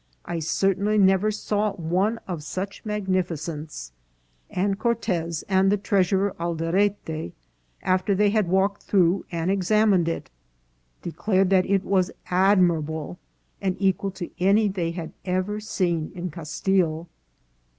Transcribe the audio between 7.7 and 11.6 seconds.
after they had walked through and examined it, declared